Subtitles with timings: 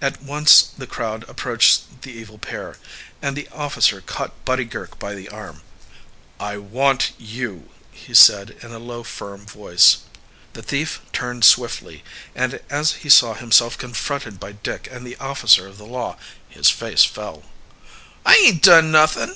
[0.00, 2.76] At once the crowd approached the evil pair,
[3.20, 5.62] and the officer caught Buddy Girk by the arm,
[6.38, 9.98] "I want you," he said in a low, firm voice.
[10.52, 12.04] The thief turned swiftly,
[12.36, 16.18] and as he saw himself confronted by Dick and the officer of the law
[16.48, 17.42] his face fell.
[18.24, 19.34] "I ain't done nothing'!"